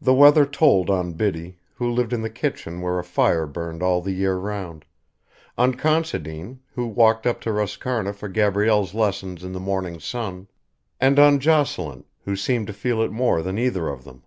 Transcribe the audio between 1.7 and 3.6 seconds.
who lived in the kitchen where a fire